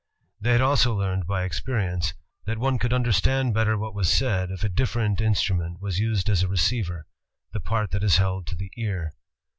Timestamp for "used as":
5.99-6.41